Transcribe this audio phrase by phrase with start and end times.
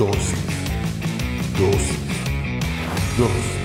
[0.00, 0.34] Dosis.
[1.58, 1.98] Dosis.
[3.18, 3.60] Dosis.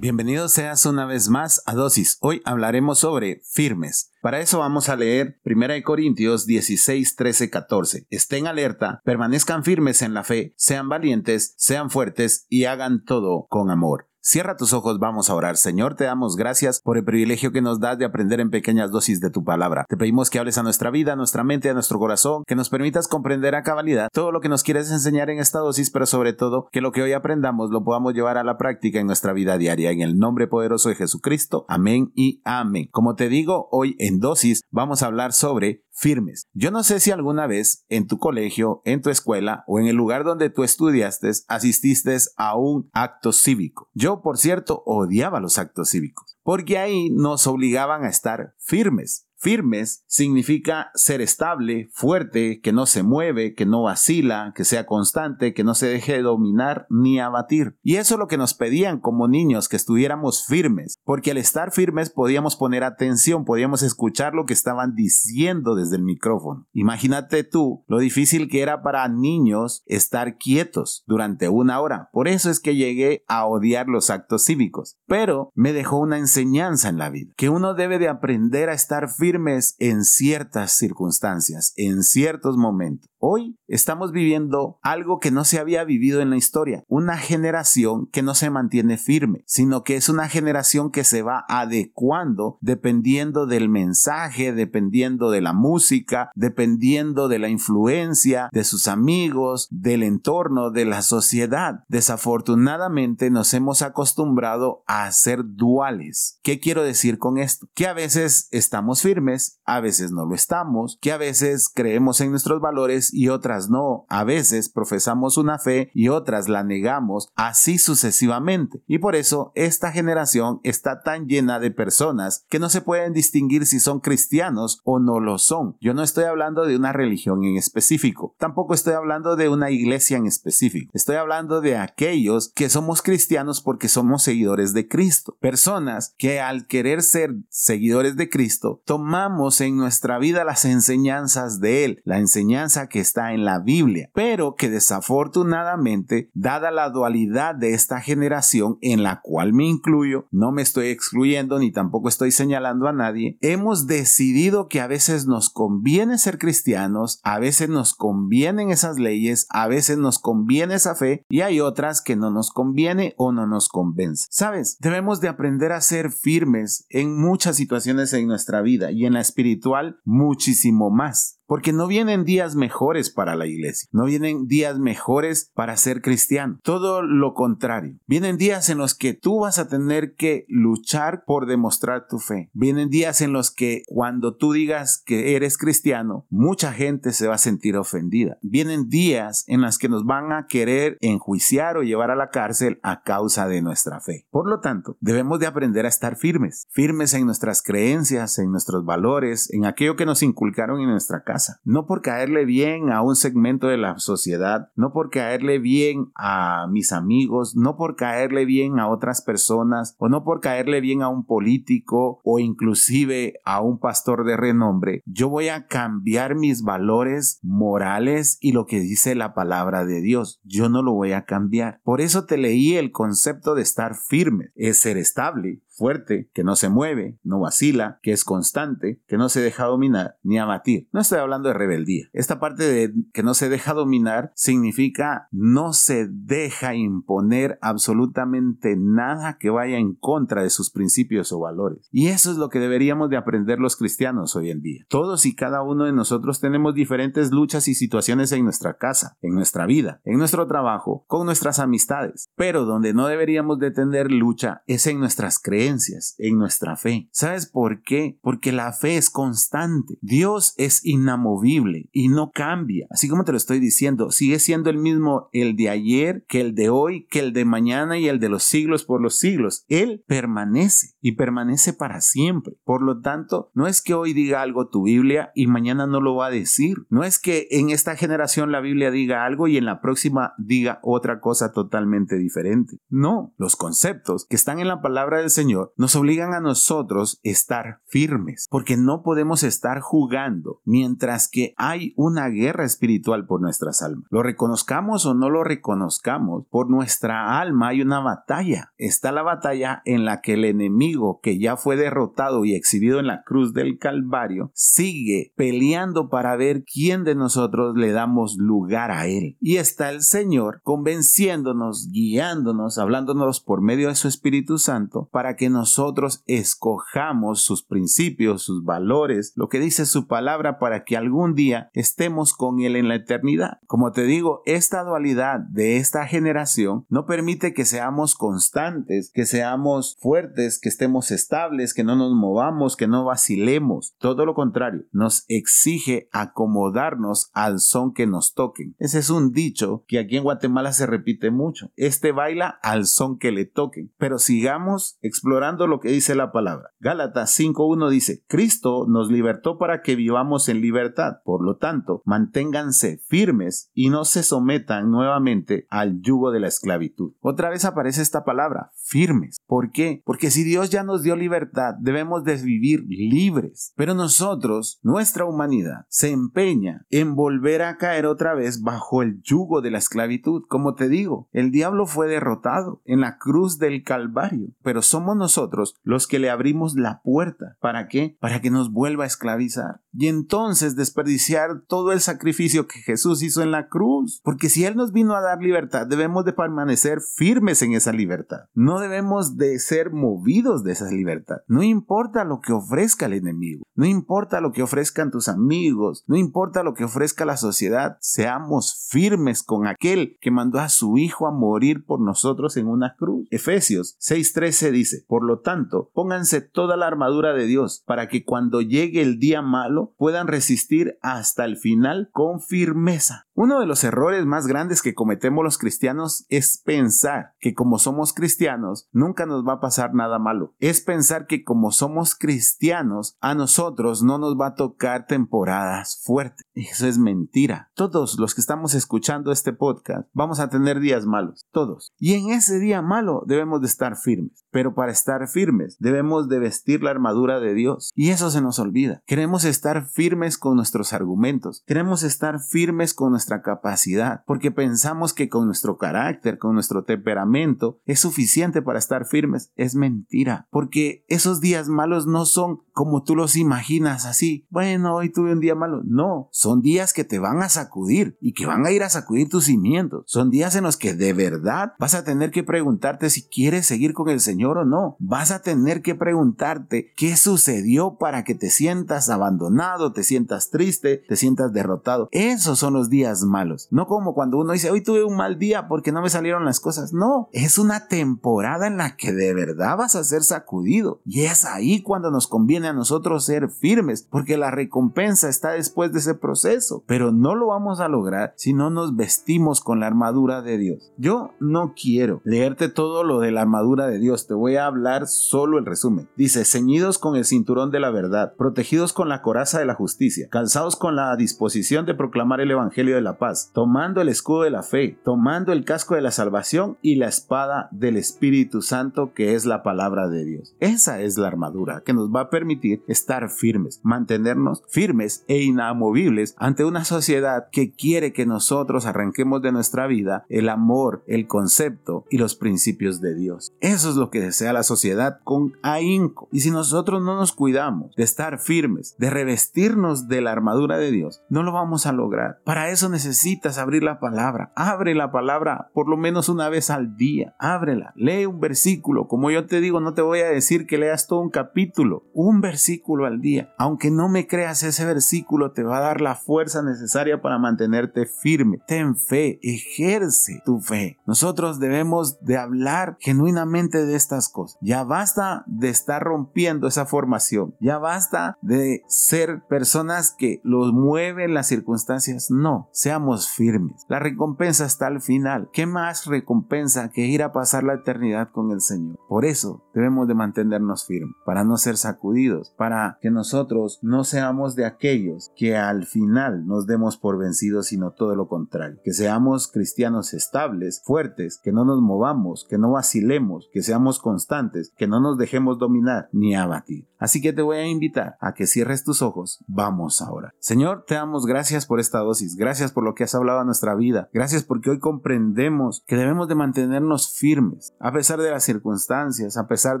[0.00, 2.18] Bienvenidos seas una vez más a Dosis.
[2.20, 4.12] Hoy hablaremos sobre firmes.
[4.20, 8.06] Para eso vamos a leer 1 Corintios 16, 13, 14.
[8.10, 13.70] Estén alerta, permanezcan firmes en la fe, sean valientes, sean fuertes y hagan todo con
[13.70, 14.09] amor.
[14.22, 15.56] Cierra tus ojos, vamos a orar.
[15.56, 19.18] Señor, te damos gracias por el privilegio que nos das de aprender en pequeñas dosis
[19.18, 19.86] de tu palabra.
[19.88, 22.68] Te pedimos que hables a nuestra vida, a nuestra mente, a nuestro corazón, que nos
[22.68, 26.34] permitas comprender a cabalidad todo lo que nos quieres enseñar en esta dosis, pero sobre
[26.34, 29.56] todo que lo que hoy aprendamos lo podamos llevar a la práctica en nuestra vida
[29.56, 29.90] diaria.
[29.90, 31.64] En el nombre poderoso de Jesucristo.
[31.66, 32.88] Amén y amén.
[32.92, 36.46] Como te digo, hoy en dosis vamos a hablar sobre firmes.
[36.52, 39.96] Yo no sé si alguna vez en tu colegio, en tu escuela o en el
[39.96, 43.88] lugar donde tú estudiaste asististe a un acto cívico.
[43.94, 49.26] Yo, por cierto, odiaba los actos cívicos porque ahí nos obligaban a estar firmes.
[49.42, 55.54] Firmes significa ser estable, fuerte, que no se mueve, que no vacila, que sea constante,
[55.54, 57.78] que no se deje dominar ni abatir.
[57.82, 61.72] Y eso es lo que nos pedían como niños, que estuviéramos firmes, porque al estar
[61.72, 66.66] firmes podíamos poner atención, podíamos escuchar lo que estaban diciendo desde el micrófono.
[66.74, 72.10] Imagínate tú lo difícil que era para niños estar quietos durante una hora.
[72.12, 74.98] Por eso es que llegué a odiar los actos cívicos.
[75.06, 79.08] Pero me dejó una enseñanza en la vida, que uno debe de aprender a estar
[79.08, 83.09] firme firmes en ciertas circunstancias, en ciertos momentos.
[83.22, 88.22] Hoy estamos viviendo algo que no se había vivido en la historia, una generación que
[88.22, 93.68] no se mantiene firme, sino que es una generación que se va adecuando dependiendo del
[93.68, 100.86] mensaje, dependiendo de la música, dependiendo de la influencia de sus amigos, del entorno, de
[100.86, 101.84] la sociedad.
[101.88, 106.38] Desafortunadamente nos hemos acostumbrado a ser duales.
[106.42, 107.66] ¿Qué quiero decir con esto?
[107.74, 112.30] Que a veces estamos firmes, a veces no lo estamos, que a veces creemos en
[112.30, 114.04] nuestros valores y otras no.
[114.08, 118.82] A veces profesamos una fe y otras la negamos, así sucesivamente.
[118.86, 123.66] Y por eso esta generación está tan llena de personas que no se pueden distinguir
[123.66, 125.76] si son cristianos o no lo son.
[125.80, 130.16] Yo no estoy hablando de una religión en específico, tampoco estoy hablando de una iglesia
[130.16, 130.90] en específico.
[130.94, 135.36] Estoy hablando de aquellos que somos cristianos porque somos seguidores de Cristo.
[135.40, 141.84] Personas que al querer ser seguidores de Cristo, tomamos en nuestra vida las enseñanzas de
[141.84, 147.74] Él, la enseñanza que está en la Biblia, pero que desafortunadamente, dada la dualidad de
[147.74, 152.88] esta generación en la cual me incluyo, no me estoy excluyendo ni tampoco estoy señalando
[152.88, 158.70] a nadie, hemos decidido que a veces nos conviene ser cristianos, a veces nos convienen
[158.70, 163.14] esas leyes, a veces nos conviene esa fe y hay otras que no nos conviene
[163.16, 164.26] o no nos convence.
[164.30, 169.14] Sabes, debemos de aprender a ser firmes en muchas situaciones en nuestra vida y en
[169.14, 174.78] la espiritual muchísimo más porque no vienen días mejores para la iglesia, no vienen días
[174.78, 179.66] mejores para ser cristiano, todo lo contrario, vienen días en los que tú vas a
[179.66, 185.02] tener que luchar por demostrar tu fe, vienen días en los que cuando tú digas
[185.04, 189.88] que eres cristiano, mucha gente se va a sentir ofendida, vienen días en los que
[189.88, 194.24] nos van a querer enjuiciar o llevar a la cárcel a causa de nuestra fe.
[194.30, 198.84] Por lo tanto, debemos de aprender a estar firmes, firmes en nuestras creencias, en nuestros
[198.84, 203.16] valores, en aquello que nos inculcaron en nuestra casa no por caerle bien a un
[203.16, 208.78] segmento de la sociedad, no por caerle bien a mis amigos, no por caerle bien
[208.78, 213.78] a otras personas, o no por caerle bien a un político o inclusive a un
[213.78, 215.02] pastor de renombre.
[215.06, 220.40] Yo voy a cambiar mis valores morales y lo que dice la palabra de Dios.
[220.44, 221.80] Yo no lo voy a cambiar.
[221.84, 226.56] Por eso te leí el concepto de estar firme, es ser estable, fuerte, que no
[226.56, 230.90] se mueve, no vacila, que es constante, que no se deja dominar ni abatir.
[230.92, 232.10] No estoy hablando de rebeldía.
[232.12, 239.38] Esta parte de que no se deja dominar significa no se deja imponer absolutamente nada
[239.40, 241.88] que vaya en contra de sus principios o valores.
[241.90, 244.84] Y eso es lo que deberíamos de aprender los cristianos hoy en día.
[244.90, 249.34] Todos y cada uno de nosotros tenemos diferentes luchas y situaciones en nuestra casa, en
[249.34, 252.28] nuestra vida, en nuestro trabajo, con nuestras amistades.
[252.36, 255.69] Pero donde no deberíamos de tener lucha es en nuestras creencias
[256.18, 257.08] en nuestra fe.
[257.12, 258.18] ¿Sabes por qué?
[258.22, 259.98] Porque la fe es constante.
[260.00, 262.86] Dios es inamovible y no cambia.
[262.90, 266.54] Así como te lo estoy diciendo, sigue siendo el mismo el de ayer, que el
[266.54, 269.64] de hoy, que el de mañana y el de los siglos por los siglos.
[269.68, 272.56] Él permanece y permanece para siempre.
[272.64, 276.16] Por lo tanto, no es que hoy diga algo tu Biblia y mañana no lo
[276.16, 276.78] va a decir.
[276.88, 280.80] No es que en esta generación la Biblia diga algo y en la próxima diga
[280.82, 282.78] otra cosa totalmente diferente.
[282.88, 287.80] No, los conceptos que están en la palabra del Señor Nos obligan a nosotros estar
[287.86, 294.06] firmes, porque no podemos estar jugando mientras que hay una guerra espiritual por nuestras almas.
[294.10, 298.72] Lo reconozcamos o no lo reconozcamos, por nuestra alma hay una batalla.
[298.76, 303.06] Está la batalla en la que el enemigo que ya fue derrotado y exhibido en
[303.06, 309.06] la cruz del Calvario sigue peleando para ver quién de nosotros le damos lugar a
[309.06, 309.36] él.
[309.40, 315.39] Y está el Señor convenciéndonos, guiándonos, hablándonos por medio de su Espíritu Santo para que
[315.48, 321.70] nosotros escojamos sus principios, sus valores, lo que dice su palabra para que algún día
[321.72, 323.58] estemos con Él en la eternidad.
[323.66, 329.96] Como te digo, esta dualidad de esta generación no permite que seamos constantes, que seamos
[330.00, 333.94] fuertes, que estemos estables, que no nos movamos, que no vacilemos.
[333.98, 338.74] Todo lo contrario, nos exige acomodarnos al son que nos toquen.
[338.78, 341.70] Ese es un dicho que aquí en Guatemala se repite mucho.
[341.76, 343.92] Este baila al son que le toquen.
[343.98, 346.70] Pero sigamos explorando lo que dice la palabra.
[346.80, 351.18] Gálatas 5.1 dice, Cristo nos libertó para que vivamos en libertad.
[351.24, 357.12] Por lo tanto, manténganse firmes y no se sometan nuevamente al yugo de la esclavitud.
[357.20, 359.38] Otra vez aparece esta palabra, firmes.
[359.46, 360.02] ¿Por qué?
[360.04, 363.72] Porque si Dios ya nos dio libertad, debemos de vivir libres.
[363.76, 369.60] Pero nosotros, nuestra humanidad, se empeña en volver a caer otra vez bajo el yugo
[369.60, 370.42] de la esclavitud.
[370.48, 375.76] Como te digo, el diablo fue derrotado en la cruz del Calvario, pero somos nosotros
[375.84, 377.56] los que le abrimos la puerta.
[377.60, 378.16] ¿Para qué?
[378.20, 379.82] Para que nos vuelva a esclavizar.
[379.92, 384.20] Y entonces desperdiciar todo el sacrificio que Jesús hizo en la cruz.
[384.24, 388.46] Porque si Él nos vino a dar libertad, debemos de permanecer firmes en esa libertad.
[388.54, 391.38] No debemos de ser movidos de esa libertad.
[391.46, 393.64] No importa lo que ofrezca el enemigo.
[393.74, 396.04] No importa lo que ofrezcan tus amigos.
[396.06, 397.98] No importa lo que ofrezca la sociedad.
[398.00, 402.94] Seamos firmes con aquel que mandó a su Hijo a morir por nosotros en una
[402.96, 403.26] cruz.
[403.30, 408.60] Efesios 6:13 dice, por lo tanto, pónganse toda la armadura de Dios para que cuando
[408.60, 413.26] llegue el día malo puedan resistir hasta el final con firmeza.
[413.34, 418.12] Uno de los errores más grandes que cometemos los cristianos es pensar que como somos
[418.12, 420.54] cristianos nunca nos va a pasar nada malo.
[420.60, 426.44] Es pensar que como somos cristianos a nosotros no nos va a tocar temporadas fuertes.
[426.52, 427.72] Eso es mentira.
[427.74, 431.48] Todos los que estamos escuchando este podcast vamos a tener días malos.
[431.50, 431.94] Todos.
[431.98, 434.44] Y en ese día malo debemos de estar firmes.
[434.50, 437.90] Pero para estar firmes debemos de vestir la armadura de Dios.
[437.94, 439.02] Y eso se nos olvida.
[439.06, 441.62] Queremos estar firmes con nuestros argumentos.
[441.66, 447.80] Queremos estar firmes con nuestra capacidad, porque pensamos que con nuestro carácter, con nuestro temperamento,
[447.84, 449.52] es suficiente para estar firmes.
[449.56, 454.46] Es mentira, porque esos días malos no son como tú los imaginas así.
[454.50, 455.82] Bueno, hoy tuve un día malo.
[455.84, 459.28] No, son días que te van a sacudir y que van a ir a sacudir
[459.28, 460.04] tus cimientos.
[460.06, 463.92] Son días en los que de verdad vas a tener que preguntarte si quieres seguir
[463.92, 464.96] con el Señor o no.
[464.98, 471.02] Vas a tener que preguntarte qué sucedió para que te sientas abandonado, te sientas triste,
[471.08, 472.08] te sientas derrotado.
[472.12, 473.68] Esos son los días malos.
[473.70, 476.60] No como cuando uno dice, hoy tuve un mal día porque no me salieron las
[476.60, 476.92] cosas.
[476.92, 481.00] No, es una temporada en la que de verdad vas a ser sacudido.
[481.04, 485.92] Y es ahí cuando nos conviene a nosotros ser firmes, porque la recompensa está después
[485.92, 486.82] de ese proceso.
[486.86, 490.92] Pero no lo vamos a lograr si no nos vestimos con la armadura de Dios.
[490.96, 495.08] Yo no quiero leerte todo lo de la armadura de Dios, te voy a hablar
[495.08, 496.08] solo el resumen.
[496.16, 500.28] Dice, ceñidos con el cinturón de la verdad, protegidos con la coraza de la justicia,
[500.30, 504.50] calzados con la disposición de proclamar el Evangelio de la paz, tomando el escudo de
[504.50, 509.34] la fe, tomando el casco de la salvación y la espada del Espíritu Santo que
[509.34, 510.54] es la palabra de Dios.
[510.60, 516.36] Esa es la armadura que nos va a permitir estar firmes, mantenernos firmes e inamovibles
[516.38, 522.04] ante una sociedad que quiere que nosotros arranquemos de nuestra vida el amor, el concepto
[522.10, 523.52] y los principios de Dios.
[523.58, 526.28] Eso es lo que desea la sociedad con ahínco.
[526.32, 530.90] Y si nosotros no nos cuidamos de estar firmes, de revestirnos de la armadura de
[530.90, 532.40] Dios, no lo vamos a lograr.
[532.44, 534.52] Para eso necesitas abrir la palabra.
[534.54, 537.34] Abre la palabra por lo menos una vez al día.
[537.38, 537.92] Ábrela.
[537.96, 539.08] Lee un versículo.
[539.08, 542.04] Como yo te digo, no te voy a decir que leas todo un capítulo.
[542.12, 543.54] Un versículo al día.
[543.58, 548.06] Aunque no me creas, ese versículo te va a dar la fuerza necesaria para mantenerte
[548.06, 548.58] firme.
[548.66, 549.38] Ten fe.
[549.42, 550.98] Ejerce tu fe.
[551.06, 553.96] Nosotros debemos de hablar genuinamente de
[554.28, 554.58] cosas.
[554.60, 557.54] Ya basta de estar rompiendo esa formación.
[557.60, 562.30] Ya basta de ser personas que los mueven las circunstancias.
[562.30, 562.68] No.
[562.72, 563.84] Seamos firmes.
[563.88, 565.48] La recompensa está al final.
[565.52, 568.98] ¿Qué más recompensa que ir a pasar la eternidad con el Señor?
[569.08, 574.56] Por eso debemos de mantenernos firmes, para no ser sacudidos, para que nosotros no seamos
[574.56, 578.80] de aquellos que al final nos demos por vencidos, sino todo lo contrario.
[578.84, 584.72] Que seamos cristianos estables, fuertes, que no nos movamos, que no vacilemos, que seamos constantes,
[584.76, 586.88] que no nos dejemos dominar ni abatir.
[586.98, 589.42] Así que te voy a invitar a que cierres tus ojos.
[589.46, 590.34] Vamos ahora.
[590.38, 593.74] Señor, te damos gracias por esta dosis, gracias por lo que has hablado a nuestra
[593.74, 599.36] vida, gracias porque hoy comprendemos que debemos de mantenernos firmes, a pesar de las circunstancias,
[599.36, 599.80] a pesar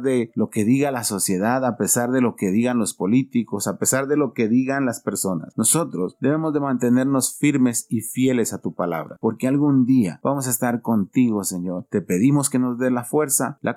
[0.00, 3.76] de lo que diga la sociedad, a pesar de lo que digan los políticos, a
[3.76, 5.52] pesar de lo que digan las personas.
[5.56, 10.50] Nosotros debemos de mantenernos firmes y fieles a tu palabra, porque algún día vamos a
[10.50, 11.86] estar contigo, Señor.
[11.90, 13.76] Te pedimos que nos dé la fuerza, la